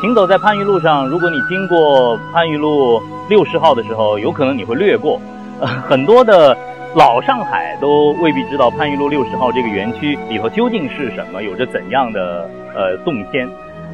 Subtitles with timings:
[0.00, 5.20] 行走在番禺路上，如果你经过番禺路六十号的时候，有可能你会略过。
[5.60, 6.56] 呃，很多的
[6.94, 13.46] 老上海都未必知道番禺路六十号这个园区里头究竟是什么，有着怎样的呃动天。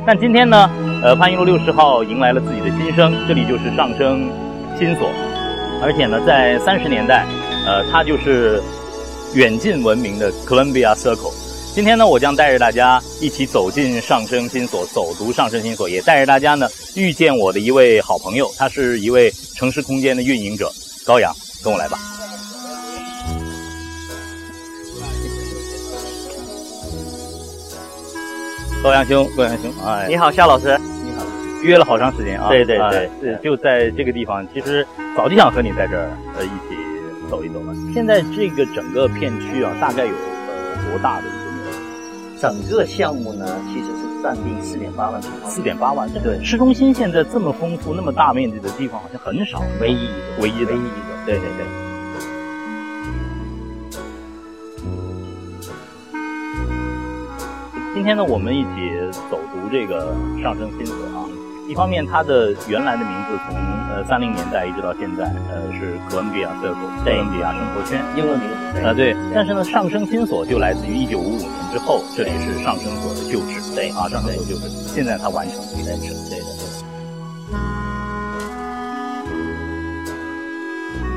[0.07, 0.71] 但今天呢，
[1.03, 4.31] 呃，番禺路六十号迎来了自己的新生，这里就是上升
[4.79, 5.09] 新所，
[5.83, 7.27] 而且呢，在三十年代，
[7.67, 8.63] 呃，它就是
[9.35, 11.46] 远近闻名的 Columbia Circle。
[11.77, 20.73] 今天呢，我将带着大家一起走进上升新所，走读上升新所，也带着大家呢遇见我的一位好朋友，他是一位城市空间的运营者
[21.05, 21.31] 高阳，
[21.63, 21.99] 跟我来吧。
[28.83, 30.81] 高阳兄，高阳兄，哎，你好，夏老师。
[31.05, 31.23] 你好，
[31.61, 32.49] 约了好长时间啊。
[32.49, 36.75] 对对对，是就在这个地方，其实早就想和你在这儿呃一起
[37.31, 37.75] 走一走了。
[37.93, 41.25] 现在这个整个片区啊，大概有呃多大的？
[42.39, 45.51] 整个项目呢，其实是占地四点八万平方。
[45.51, 46.43] 四点八万，对。
[46.45, 51.25] 市中心现在这么丰富、那么大面积的地方，好像很少，唯一一个，唯一，唯一一个。
[51.25, 51.65] 对对对。
[57.95, 58.69] 今天呢，我们一起
[59.31, 61.25] 走读这个上升新所啊。
[61.69, 63.57] 一方面，它的原来的名字从
[63.91, 69.17] 呃三零年代一直到现在，呃是哥伦比亚 Circle，哥伦比亚生活圈，英文名字啊对。
[69.35, 74.69] 但是呢，上升新所就来自于一九五五年之后，这里是上升所的旧址，对啊，上升所旧址。
[74.95, 76.67] 现在它完成了建设，对的对。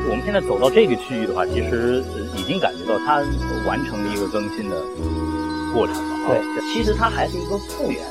[0.10, 2.04] 我们现在走到这个区域的话，其实
[2.36, 3.22] 已经感觉到它
[3.68, 4.76] 完成了一个更新的
[5.72, 6.02] 过程了。
[6.28, 6.42] 对，
[6.74, 8.02] 其实它还是一个复原，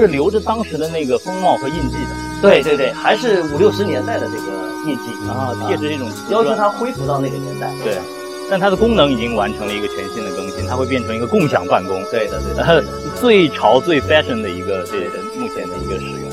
[0.00, 2.10] 是留着当时的那个风貌和印记的。
[2.40, 4.46] 对对对，还是五六十年代的这个
[4.86, 7.70] 印记啊，借着这种要求它恢复到那个年代。
[7.84, 7.96] 对，
[8.50, 12.02] 但它的功能已经完成了一个全新的更新，它会变成一个共享办公。
[12.10, 12.84] 对的对的，
[13.20, 15.04] 最潮最 fashion 的一个这
[15.38, 16.30] 目前的一个使用。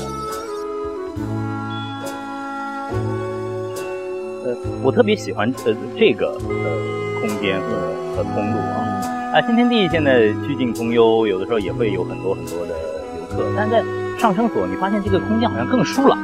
[4.44, 9.00] 呃，我特别喜欢呃这个呃空间和和通路啊。
[9.32, 12.74] 啊，新天地现在曲径通幽，有的时候也会有很多很多的
[13.56, 13.84] 但是在
[14.18, 16.18] 上升所，你发现这个空间好像更疏朗。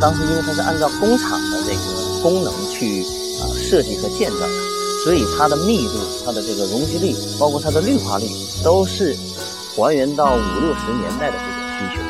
[0.00, 3.02] 当时因为它是按照工厂的这个功能去
[3.40, 4.48] 啊设计和建造的，
[5.04, 5.94] 所以它的密度、
[6.24, 8.26] 它的这个容积率，包括它的绿化率，
[8.62, 9.16] 都是
[9.76, 12.02] 还原到五六十年代的这个需求。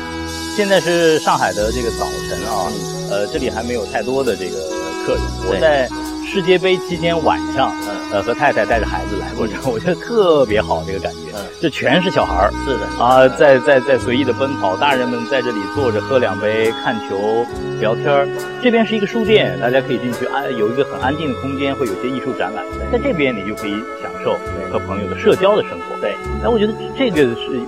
[0.55, 2.71] 现在是上海的这个早晨啊，
[3.09, 4.57] 呃，这里还没有太多的这个
[5.05, 5.23] 客人。
[5.47, 5.89] 我在。
[6.27, 11.19] 世界杯期间晚上，呃，和太太带着孩子来过这，我觉得特别好，这个感觉。
[11.33, 17.45] 嗯，这全是小孩儿，是的啊，在在在随意的奔跑，大人们在这里坐着喝两杯，看球，
[17.79, 18.27] 聊天儿。
[18.61, 22.63] 这边是一个书店，大家可以进去安，有一个很安静的空间，会有些艺术展览。
[22.91, 24.37] 在这边，你就可以享受
[24.71, 25.95] 和朋友的社交的生活。
[26.01, 27.61] 对，哎，我觉得这个是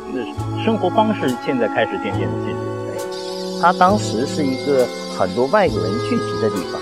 [0.63, 2.59] 生活方式，现在开始渐渐的进入。
[2.87, 4.87] 对，它当时是一个
[5.17, 6.81] 很多外国人聚集的地方。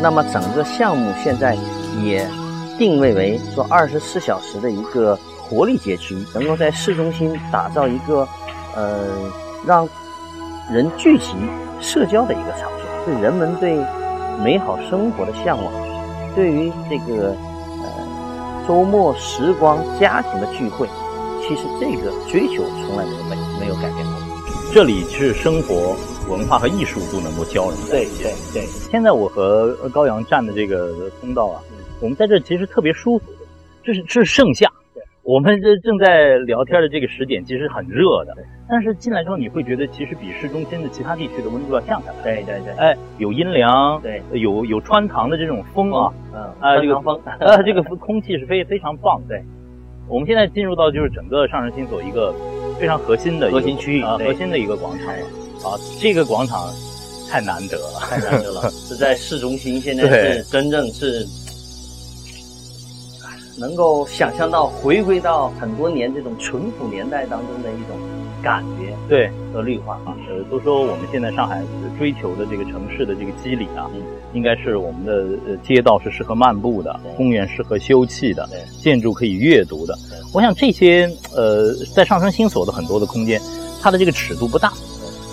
[0.00, 1.56] 那么整个项目现在
[2.04, 2.24] 也
[2.78, 8.26] 定位为说二十四小时的一个活力街区，能够在市中心打造一个
[8.74, 9.04] 呃
[9.66, 9.86] 让
[10.72, 11.34] 人聚集
[11.80, 12.70] 社交的一个场
[13.04, 13.76] 所，是人们对
[14.42, 15.72] 美好生活的向往，
[16.34, 17.34] 对于这个
[17.82, 20.88] 呃周末时光家庭的聚会，
[21.42, 24.14] 其实这个追求从来没有没没有改变过。
[24.72, 25.96] 这里是生活。
[26.28, 28.22] 文化和艺术都能够交融在一起。
[28.22, 28.66] 对对对。
[28.90, 31.56] 现在我和高阳站的这个通道啊，
[32.00, 33.24] 我们在这其实特别舒服。
[33.84, 34.70] 这是这是盛夏，
[35.22, 38.36] 我们这正在聊天的这个时点其实很热的。
[38.68, 42.22] 但是进来之后你会觉得，其实比市中心的其他地区的温度要降下来。
[42.22, 42.72] 对对对。
[42.74, 49.22] 哎，有阴凉，对，有有穿堂的这种风啊，嗯啊，这个风，啊，这个空气是非非常棒。
[49.26, 49.42] 对。
[50.06, 52.34] 我们现在进入到就是整个上城新所一个
[52.78, 55.24] 非常核心的核心区域啊，核心的一个广场了。
[55.64, 56.58] 啊，这个广场
[57.30, 61.26] 太难得了，太难得了， 是在市中心，现在是真正是
[63.58, 67.96] 能够想象到回归到很多年这种淳朴年代当中的一种
[68.42, 70.14] 感觉，对和绿化啊。
[70.28, 71.62] 呃，都说我们现在上海
[71.98, 73.90] 追求的这个城市的这个肌理啊，
[74.32, 75.12] 应该是我们的
[75.46, 78.48] 呃街道是适合漫步的，公园适合休憩的，
[78.80, 79.98] 建筑可以阅读的。
[80.32, 83.40] 我想这些呃，在上升新所的很多的空间，
[83.82, 84.72] 它的这个尺度不大。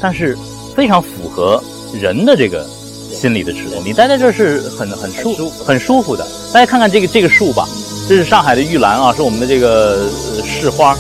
[0.02, 0.38] 但是
[0.76, 1.62] 非常符合
[2.00, 6.26] 人的这个心理的尺度，你待在这儿是很很舒很舒服的。
[6.54, 7.66] 大家看看这个这个树吧，
[8.08, 10.08] 这是上海的玉兰啊，是我们的这个
[10.44, 10.96] 市花，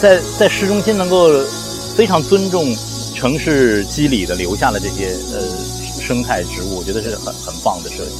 [0.00, 1.28] 在在市中心能够
[1.96, 2.72] 非常尊重
[3.16, 5.40] 城市肌理的留下了这些呃
[6.00, 8.12] 生态植物，我觉得是很很棒的设计。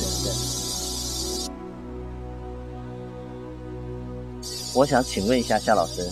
[4.75, 6.05] 我想请问一下夏老师，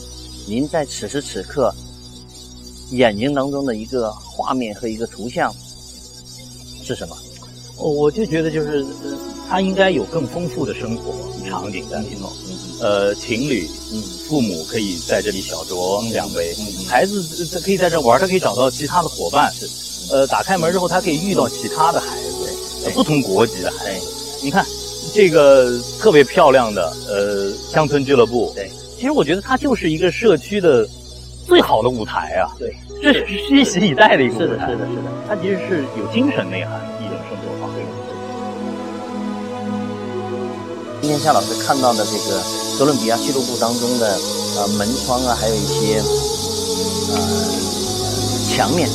[0.46, 1.74] 您在此时此刻。
[2.90, 5.52] 眼睛当中的一个画面和一个图像
[6.84, 7.16] 是什么？
[7.76, 8.84] 我我就觉得就是
[9.54, 11.14] 他应该有更丰富的生活
[11.48, 12.32] 场景在里头。
[12.80, 16.52] 呃，情侣，嗯，父母可以在这里小酌两杯，
[16.88, 19.52] 孩子他可以在这玩，他可以找到其他的伙伴。
[20.10, 24.42] 呃，打开门之后，他可以遇到其他的孩子，不同国籍的孩子。
[24.42, 24.66] 你看
[25.14, 30.84] 这个特别漂亮的呃乡村俱乐部，对，其实我觉得它就是一个社区的
[31.46, 32.50] 最好的舞台啊。
[32.58, 34.66] 对，这是蓄势以待的一个舞台。
[34.72, 37.84] 是的，是的，是的，它其实是有精神内涵的一种生活方式。
[41.04, 42.42] 今天夏老师看到的这个
[42.78, 44.18] 哥伦比亚俱乐部当中的
[44.56, 46.00] 呃门窗啊，还有一些
[47.12, 47.20] 呃
[48.48, 48.88] 墙面。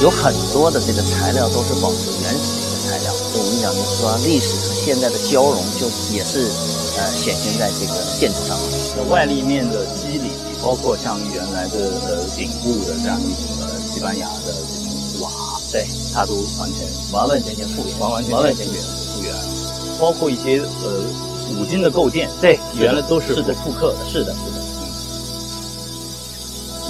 [0.00, 5.84] 有很多的这个材料都是保持原始的一个材料，就我们讲就是说历史和现在的交融，就
[6.16, 6.48] 也是
[6.96, 9.10] 呃显现在这个建筑上面。
[9.10, 10.30] 外立面的肌理，
[10.62, 15.30] 包括像原来的呃顶部的这样一种呃西班牙的这种瓦，
[15.70, 18.32] 对，它都完全完完全全复原，完完全
[18.64, 18.80] 全
[19.12, 19.34] 复原，
[20.00, 21.04] 包括一些呃
[21.58, 24.60] 五金的构件，对，原来都是是的复刻的，是的，是的。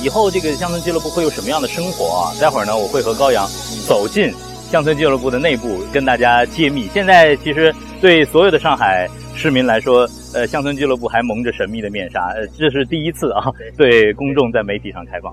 [0.02, 2.32] 以后这个乡村俱乐部会有什么样的生活啊？
[2.40, 3.46] 待会儿呢，我会和高阳
[3.86, 4.32] 走进
[4.70, 6.88] 乡村俱乐部的内部，跟大家揭秘。
[6.94, 13.44] 现在其实对所有的上海市民来说，呃，乡村俱乐部还蒙着神秘的面纱，呃，这是第一次啊，
[13.76, 15.32] 对公众在媒体上开放。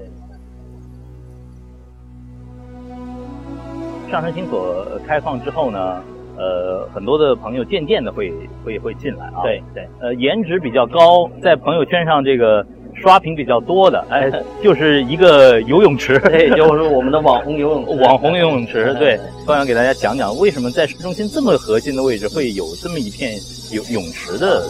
[4.12, 6.02] 上山新所开放之后呢，
[6.38, 8.32] 呃，很多的朋友渐渐的会
[8.64, 9.42] 会会进来啊。
[9.44, 12.66] 对对，呃，颜值比较高，在朋友圈上这个。
[13.00, 14.28] 刷屏比较多的，哎，
[14.64, 18.92] 就是一个游泳池， 对，就是我们的网红游泳 网红游泳池。
[18.96, 23.34] 对，我想给大家讲讲，为什么在市中心这么核心的位置会有这么一片
[23.72, 24.64] 泳泳池的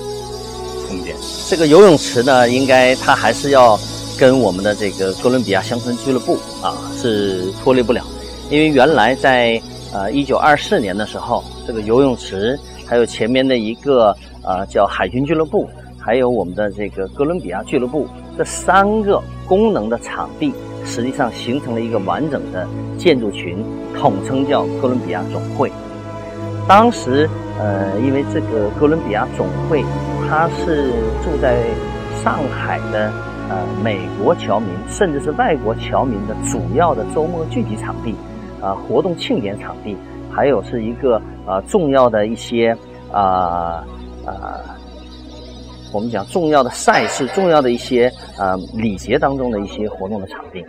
[0.89, 1.15] 空间？
[1.49, 3.79] 这个游泳池呢，应该它还是要
[4.19, 8.03] 跟我们的这个哥伦比亚乡村俱乐部啊是脱离不了，
[8.49, 9.57] 因为原来在
[9.93, 15.67] 呃一九二四年的时候，这个游泳池还有前面的一个呃叫海军俱乐部。
[15.99, 18.07] 还有我们的这个哥伦比亚俱乐部，
[18.37, 20.53] 这三个功能的场地，
[20.85, 22.65] 实际上形成了一个完整的
[22.97, 23.61] 建筑群，
[23.93, 25.69] 统称叫哥伦比亚总会。
[26.65, 27.29] 当时，
[27.59, 29.83] 呃，因为这个哥伦比亚总会，
[30.29, 30.91] 它是
[31.25, 31.61] 住在
[32.23, 33.11] 上海的
[33.49, 38.15] 呃美国侨民，甚至是外国侨民的主要的周末聚集场地，
[38.67, 39.95] 啊，活动庆典场地，
[40.29, 42.75] 还有是一个呃重要的一些
[43.13, 43.81] 啊
[44.25, 44.75] 啊。
[45.93, 50.65] 我们讲重要的赛事、重要的一些呃礼节当中的一些活动的场地。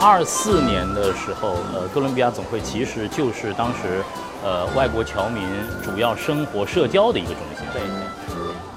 [0.00, 4.02] 二四年的时候，呃，哥伦比亚总会其实就是当时
[4.44, 5.42] 呃外国侨民
[5.82, 7.66] 主要生活社交的一个中心。
[7.72, 7.82] 对，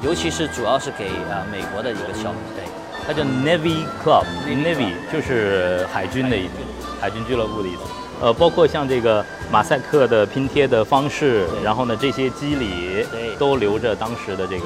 [0.01, 2.41] 尤其是主要是给呃美国的一个侨民。
[2.55, 2.63] 对。
[3.05, 6.51] 它叫 Navy Club，Navy 就是海军的意思，
[6.99, 7.79] 海军俱乐部的意思。
[8.19, 13.05] 呃，包括像这个马赛克的拼贴的方式，然后呢，这些肌理
[13.39, 14.65] 都留着当时的这个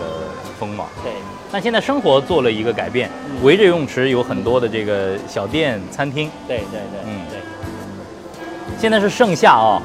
[0.58, 0.88] 风貌。
[1.04, 1.14] 对。
[1.52, 3.12] 那现在生活做了一个改变，
[3.44, 6.32] 围着游泳池有很多的这个小店、餐厅。
[6.48, 7.40] 对对对，嗯对。
[8.80, 9.80] 现在是盛夏啊，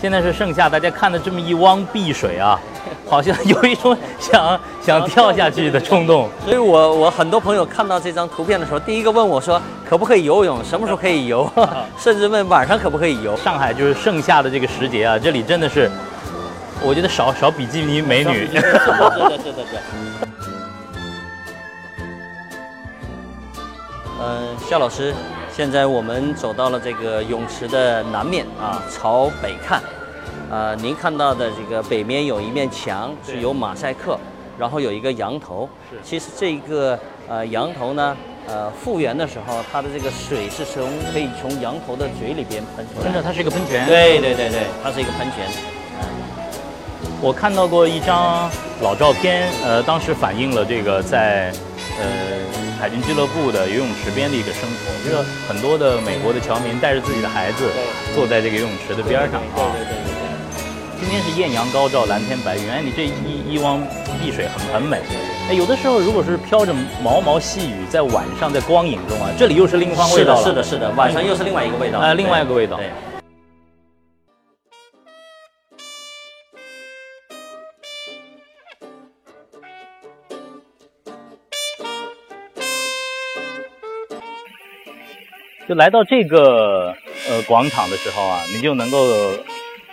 [0.00, 2.58] 现在是盛夏，大家看的这么一汪碧水啊。
[3.06, 11.50] 好像有一种想 想跳下去的冲动， 所以我我很多朋友看到这张图片的时候，第一个问我说可不可以游泳，什么时候可以游，
[11.98, 13.36] 甚至问晚上可不可以游。
[13.36, 15.90] 上海就是盛夏的这个时节啊，这里真的是，
[16.82, 18.46] 我觉得少少比基尼美女。
[18.46, 20.29] 是的，是的，是的。
[24.22, 25.14] 嗯，夏老师，
[25.50, 29.82] 现在我们走到了这个泳池的南面啊，朝北看。
[30.50, 34.18] 呃，您看到的这个北面有一面墙是有马赛克，
[34.58, 35.66] 然后有一个羊头。
[35.90, 36.98] 是，其实这个
[37.28, 38.14] 呃羊头呢，
[38.46, 43.04] 呃复原的时候，它的这个水是从可以从羊头的嘴里边喷出来。
[43.04, 43.86] 真的，它是一个喷泉。
[43.86, 45.46] 对对对对，它是一个喷泉。
[47.22, 48.50] 我看到过一张
[48.82, 51.50] 老照片，呃，当时反映了这个在
[51.98, 52.04] 呃
[52.80, 57.68] 海军俱乐部的游泳池边的一个生活，就是很多的美国的侨民带着自己的孩子
[58.14, 59.68] 坐在这个游泳池的边上啊。
[59.76, 60.30] 对对对对。
[60.98, 62.70] 今天是艳阳高照，蓝天白云。
[62.70, 63.80] 哎，你这一一汪
[64.22, 65.00] 碧水很很美。
[65.50, 71.98] 哎，有的时候如果是飘着毛毛细雨，在晚上在光影中啊，这里又是另一番味道是的，是的，是的，晚上又是另外一个味道。
[71.98, 72.78] 哎，另外一个味道。
[72.78, 72.88] 对。
[85.70, 86.96] 就来到这个
[87.28, 88.98] 呃广场的时候啊，你就能够。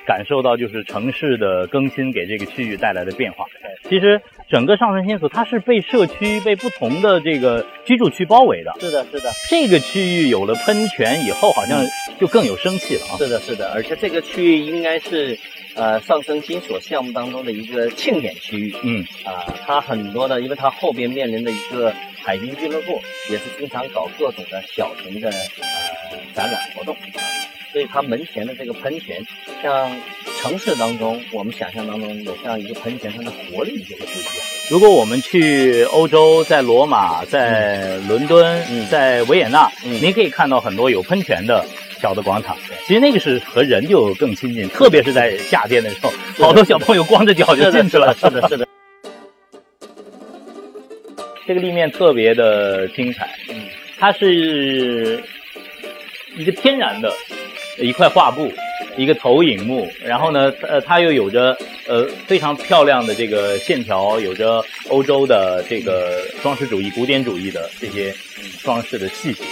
[0.08, 3.44] 感受到就是城市的更新给这个区域带来的变化。
[3.90, 8.72] 其实整个上城新所它是被社区、被不同的这个居住区包围的。
[8.80, 9.30] 是的，是的。
[9.50, 11.86] 这个区域有了喷泉以后，好像
[12.18, 13.18] 就更有生气了啊。
[13.18, 13.70] 是的，是的。
[13.74, 15.38] 而且这个区域应该是
[15.76, 18.74] 呃上升金所项目当中的一个庆典区域。
[18.84, 19.04] 嗯。
[19.26, 21.94] 啊，它很多的，因为它后边面临的一个
[22.28, 27.24] 海滨俱乐部，也是经常搞各种的小型的呃展览活动啊。
[27.72, 29.26] 所以它门前的这个喷泉，
[29.64, 29.90] 像
[30.42, 34.34] 城市当中我们想象当中有这样一个喷泉，它的活力就会不一样。
[34.70, 41.66] 如果我们去欧洲，在罗马、在伦敦、在维也纳，您可以看到很多有喷泉的
[42.02, 42.58] 小的广场。
[42.86, 46.12] 其实那个是和人就更亲近，特别是在夏天的时候，
[46.46, 48.14] 好多小朋友光着脚就进去了。
[48.16, 48.67] 是的，是的。
[51.48, 53.56] 这个立面特别的精彩，嗯，
[53.98, 55.24] 它是
[56.36, 57.12] 一个天然的。
[57.80, 58.52] 一块画布，
[58.98, 61.56] 一个投影幕，然后呢，呃，它又有着
[61.88, 68.12] 呃非常漂亮的这个线条，有着欧洲的这个装饰主义、古典主义的这些
[68.64, 69.44] 装饰的细节。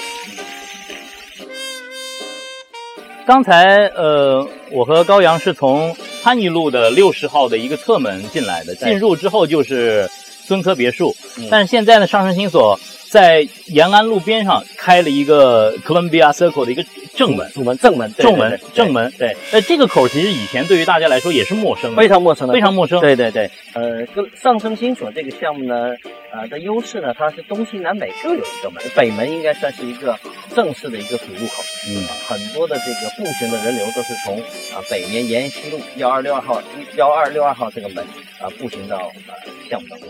[3.28, 10.10] 刚才呃，我和高阳是从番禺路的六十号的一个侧门进来的，进入之后就是
[10.46, 11.16] 孙科别墅，
[11.50, 12.80] 但是现在呢，上升新所。
[13.08, 16.84] 在延安路边上开了一个 Columbia Circle 的一个
[17.16, 19.14] 正门，正门，正门，正门，正门。
[19.18, 23.00] 对，那，这个口其实以前对于大家来说也是陌生的，非常陌生的，非常陌生。
[23.00, 25.96] 对对对，呃，上升新所这个项目呢，
[26.34, 30.20] 呃的优势呢，它是东西南北各有一个门，北门应该算是一个
[30.54, 31.64] 正式的一个主入口。
[31.88, 34.38] 嗯，很多的这个步行的人流都是从
[34.76, 36.62] 啊北面延安西路幺二六二号
[36.98, 38.04] 幺二六二号这个门
[38.42, 38.98] 啊步行到
[39.28, 39.34] 呃
[39.70, 40.10] 项目当中。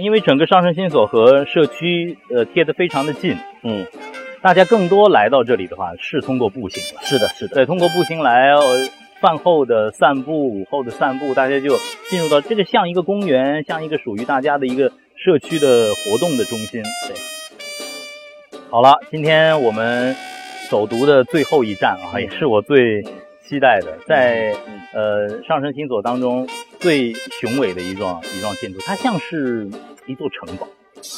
[0.00, 3.86] 因为整个上升新所和社区呃贴得非常的近，嗯，
[4.40, 8.54] 大家更多来到这里的话是通过步行了，是的，是的，对，通过步行来，
[9.20, 11.76] 饭后的散步，午后的散步，大家就
[12.08, 16.80] 进入到这个像一个公园，像一个属于大家的一个社区的活动的中心。
[17.08, 20.14] 对，好了，今天我们
[20.70, 23.02] 走读的最后一站啊，也是我最
[23.48, 24.54] 期待的，在
[24.92, 26.46] 呃上升星座当中。
[26.78, 29.68] 最雄伟的一幢一幢建筑，它像是
[30.06, 30.68] 一座城堡。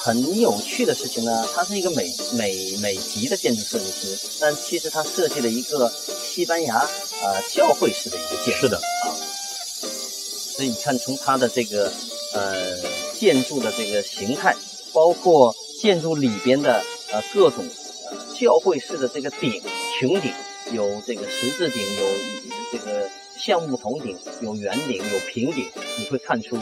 [0.02, 2.04] 很有趣的事情呢，它是一个美
[2.38, 8.60] 美美籍的建筑设计师，但其实他设计了一个西班牙呃教会式的一个建筑。
[8.60, 11.92] 是的啊，所以你看从它的这个
[12.32, 12.78] 呃
[13.12, 14.56] 建筑的这个形态，
[14.94, 16.82] 包括建筑里边的
[17.12, 17.62] 呃各种
[18.10, 19.62] 呃教会式的这个顶
[20.00, 20.32] 穹顶，
[20.72, 22.06] 有这个十字顶，有
[22.72, 23.08] 这个。
[23.40, 25.64] 橡木筒顶有圆顶有平顶，
[25.98, 26.58] 你会看出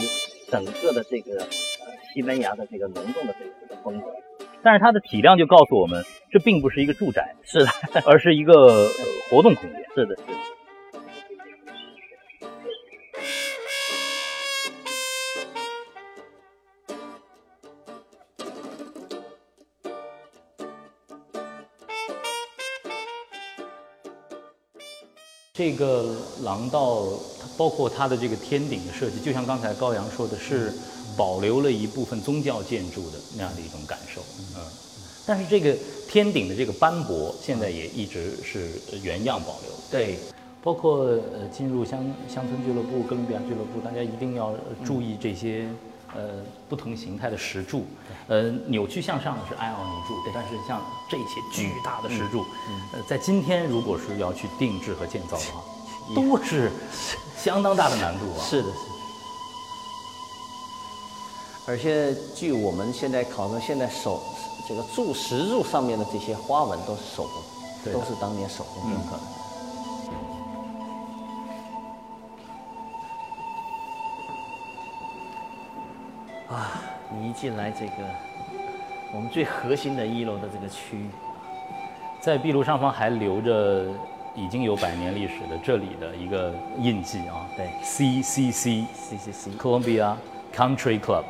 [0.49, 4.07] 整个的这个呃西班牙的这个浓重的这个这个风格。
[4.63, 7.69] 但是它的体量就告诉我们，这并不是一个住宅，是的，
[8.07, 8.87] 而是一个
[9.29, 9.83] 活动空间。
[9.93, 10.58] 是的，是的。
[25.59, 27.03] 这个廊道，
[27.37, 30.71] 它包括它的这个天顶的设计，就像刚才高阳说的，是
[31.17, 34.21] 保留了一部分宗教建筑的那样的一种感受。
[34.55, 34.63] 嗯，
[35.25, 35.75] 但是这个
[36.07, 38.69] 天顶的这个斑驳，现在也一直是
[39.03, 39.71] 原样保留。
[39.91, 40.17] 对，
[40.63, 45.67] 包括呃进入乡乡村俱乐部、哥伦比亚俱乐部，大家一定要注意这些。
[46.15, 47.85] 呃，不同形态的石柱，
[48.27, 52.43] 呃，扭曲向上的是埃奥尼柱，但是像这些巨大的石柱，
[52.93, 55.61] 呃，在今天如果是要去定制和建造的话，
[56.15, 56.71] 都是
[57.37, 58.41] 相当大的难度啊。
[58.43, 58.79] 是的，是的。
[61.67, 64.19] 而且据我们现在考证，现在手
[64.67, 67.29] 这个柱石柱上面的这些花纹都是手
[67.83, 69.38] 工，都是当年手工雕刻的。
[77.23, 77.93] 一进来，这个
[79.13, 81.09] 我们最核心的一楼的这个区域，
[82.19, 83.85] 在壁炉上方还留着
[84.35, 87.47] 已经有百年历史的这里的一个印记啊。
[87.55, 90.15] 对，C C C C C C Columbia
[90.55, 91.23] Country Club。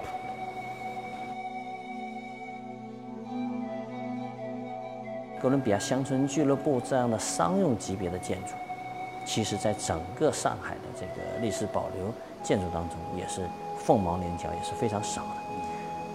[5.41, 8.53] 哥伦比亚乡村俱乐部这样的商用级别的建筑，
[9.25, 13.47] 其实在整个上海的这个历史保留建筑当中也是。
[13.81, 15.29] 凤毛麟角也是非常少的，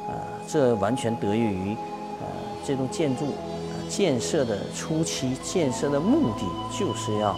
[0.09, 0.15] 呃，
[0.47, 1.77] 这完全得益于，
[2.21, 2.27] 呃，
[2.65, 3.35] 这栋建筑
[3.89, 6.45] 建设的初期建设的目的
[6.77, 7.35] 就是要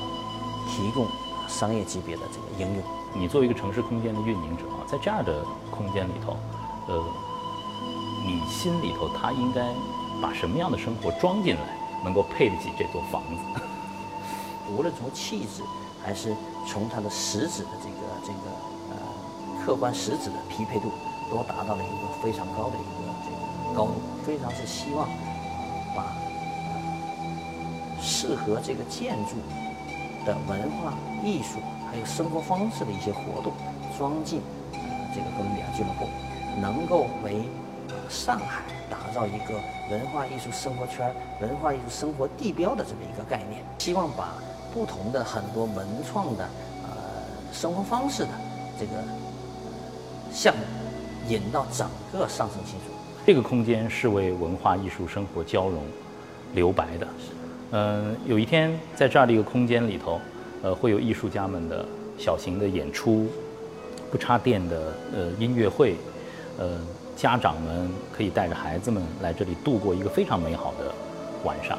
[0.68, 1.06] 提供
[1.48, 2.84] 商业级别的这个应用。
[3.14, 6.36] 你作为一个城市空间的运营者啊，在这样的空间里头，
[6.88, 7.04] 呃，
[8.24, 9.62] 你心里头他应该
[10.20, 13.60] 把什么样的生活装进来，能够配得起这座房子？
[14.76, 15.62] 无论从气质。
[16.04, 16.32] 还是
[16.64, 18.38] 从它的实质的这个这个
[18.90, 18.96] 呃
[19.64, 20.92] 客观实质的匹配度，
[21.30, 23.94] 都达到了一个非常高的一个这个高度。
[24.24, 25.08] 非常是希望
[25.94, 26.12] 把
[28.00, 29.36] 适合这个建筑
[30.24, 33.52] 的文化艺术还有生活方式的一些活动
[33.96, 34.40] 装进
[35.14, 36.06] 这个哥伦比亚俱乐部，
[36.60, 37.48] 能够为
[38.08, 39.54] 上海打造一个
[39.90, 43.64] 文化艺术生活圈、文化艺术生活地标的这么一个概念。
[43.78, 44.34] 希望把
[44.74, 46.44] 不同的很多文创的
[46.82, 46.90] 呃
[47.52, 48.30] 生活方式的
[48.78, 48.92] 这个
[50.32, 50.62] 项目
[51.28, 52.92] 引到整个上升新竹。
[53.26, 55.82] 这个空间是为文化艺术生活交融
[56.54, 57.08] 留白的。
[57.72, 60.20] 嗯，有一天在这样的一个空间里头，
[60.62, 61.84] 呃，会有艺术家们的
[62.16, 63.26] 小型的演出，
[64.10, 65.96] 不插电的呃音乐会，
[66.58, 66.78] 呃，
[67.16, 70.94] 家长们可以带着孩子们来这里度过一个非常美好的
[71.42, 71.76] 晚上。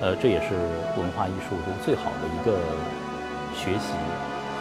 [0.00, 0.54] 呃，这也是
[0.98, 2.58] 文化艺术中最好的一个
[3.54, 3.94] 学习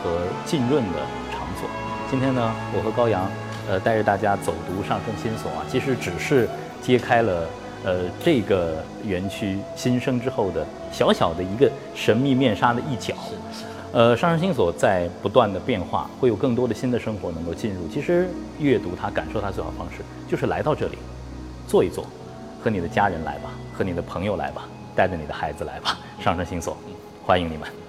[0.03, 0.99] 和浸润的
[1.31, 1.67] 场所。
[2.09, 3.29] 今天呢，我和高阳，
[3.69, 6.47] 呃，带着大家走读上升新所啊，其实只是
[6.81, 7.45] 揭开了
[7.83, 13.13] 呃这个园区新生之后的小小的一个神秘面纱的一角。
[13.51, 13.65] 是，是。
[13.93, 17.87] 呃，上升新所在不断的变化，会有更多的新的生活能够进入。
[17.87, 18.27] 其实
[18.59, 19.97] 阅读它、感受它最好方式，
[20.29, 20.97] 就是来到这里，
[21.67, 22.05] 坐一坐，
[22.61, 24.67] 和你的家人来吧，和你的朋友来吧。
[24.95, 26.75] 带着你的孩子来吧，上升新所，
[27.23, 27.86] 欢迎你们。